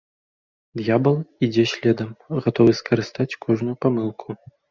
[0.79, 1.17] Д'ябал
[1.47, 2.09] ідзе следам,
[2.45, 4.27] гатовы скарыстаць кожную памылку.